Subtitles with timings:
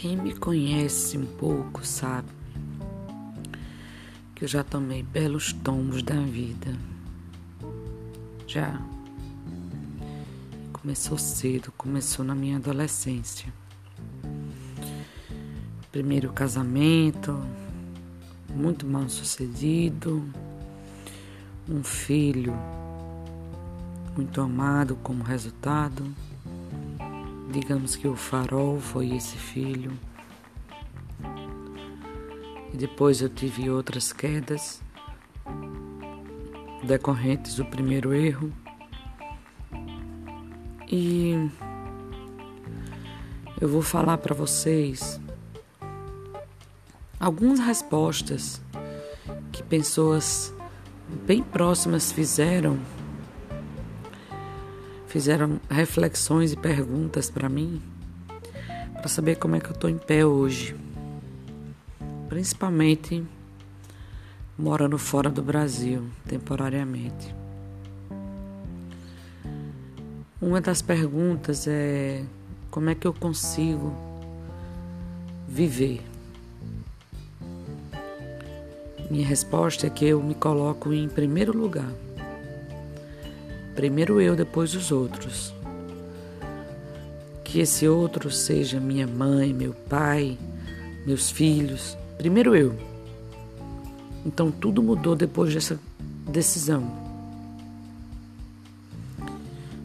[0.00, 2.30] Quem me conhece um pouco sabe
[4.34, 6.74] que eu já tomei belos tombos da vida.
[8.46, 8.80] Já.
[10.72, 13.52] Começou cedo, começou na minha adolescência.
[15.92, 17.38] Primeiro casamento,
[18.48, 20.24] muito mal sucedido,
[21.68, 22.54] um filho
[24.16, 26.10] muito amado como resultado.
[27.50, 29.92] Digamos que o farol foi esse filho.
[32.72, 34.80] E depois eu tive outras quedas
[36.84, 38.52] decorrentes do primeiro erro.
[40.88, 41.50] E
[43.60, 45.20] eu vou falar para vocês
[47.18, 48.62] algumas respostas
[49.50, 50.54] que pessoas
[51.26, 52.78] bem próximas fizeram
[55.10, 57.82] fizeram reflexões e perguntas para mim
[58.94, 60.76] para saber como é que eu tô em pé hoje.
[62.28, 63.26] Principalmente
[64.56, 67.34] morando fora do Brasil temporariamente.
[70.40, 72.22] Uma das perguntas é
[72.70, 73.92] como é que eu consigo
[75.48, 76.02] viver?
[79.10, 81.90] Minha resposta é que eu me coloco em primeiro lugar.
[83.80, 85.54] Primeiro eu, depois os outros.
[87.42, 90.36] Que esse outro seja minha mãe, meu pai,
[91.06, 91.96] meus filhos.
[92.18, 92.78] Primeiro eu.
[94.26, 95.80] Então tudo mudou depois dessa
[96.28, 96.92] decisão.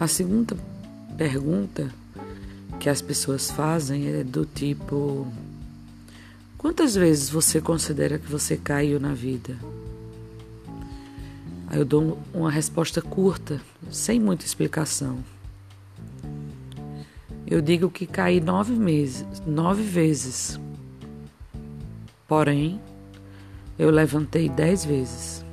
[0.00, 0.56] A segunda
[1.16, 1.88] pergunta
[2.80, 5.28] que as pessoas fazem é do tipo:
[6.58, 9.56] Quantas vezes você considera que você caiu na vida?
[11.68, 15.18] Aí eu dou uma resposta curta, sem muita explicação.
[17.46, 20.58] Eu digo que caí nove meses, nove vezes.
[22.26, 22.80] Porém,
[23.78, 25.44] eu levantei dez vezes.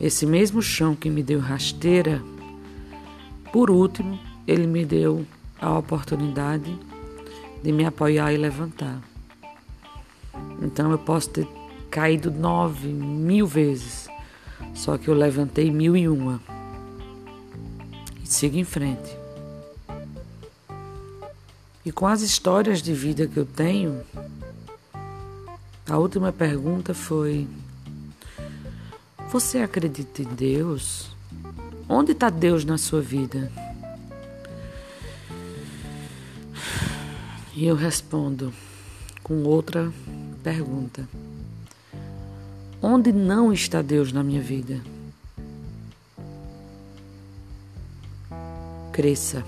[0.00, 2.20] Esse mesmo chão que me deu rasteira,
[3.52, 5.24] por último, ele me deu
[5.60, 6.76] a oportunidade
[7.62, 9.00] de me apoiar e levantar.
[10.60, 11.48] Então eu posso ter
[11.90, 14.08] caído nove mil vezes,
[14.74, 16.40] só que eu levantei mil e uma.
[18.22, 19.16] E sigo em frente.
[21.84, 24.02] E com as histórias de vida que eu tenho,
[25.88, 27.46] a última pergunta foi:
[29.30, 31.10] Você acredita em Deus?
[31.86, 33.52] Onde está Deus na sua vida?
[37.54, 38.52] E eu respondo
[39.22, 39.92] com outra
[40.42, 41.06] pergunta:
[42.86, 44.78] Onde não está Deus na minha vida?
[48.92, 49.42] Cresça.